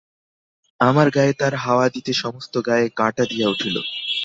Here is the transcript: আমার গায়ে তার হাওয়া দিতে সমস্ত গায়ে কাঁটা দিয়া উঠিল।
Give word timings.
আমার 0.79 1.07
গায়ে 1.09 1.33
তার 1.33 1.53
হাওয়া 1.55 1.87
দিতে 1.89 2.11
সমস্ত 2.13 2.53
গায়ে 2.67 2.87
কাঁটা 2.95 3.23
দিয়া 3.25 3.47
উঠিল। 3.49 3.75